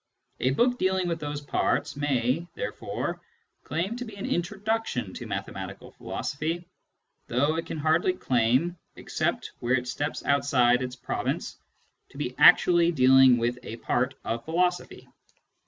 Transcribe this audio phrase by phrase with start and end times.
[0.39, 3.21] A book dealing with those parts may, therefore,
[3.63, 6.67] claim to be an introduction to mathematical philosophy,
[7.27, 11.59] though it can hardly claim, except where it steps outside its province,
[12.09, 15.07] to be actually dealing with a part of philosophy.